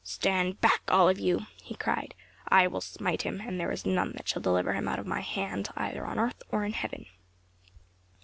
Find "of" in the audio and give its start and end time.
1.07-1.19, 4.97-5.05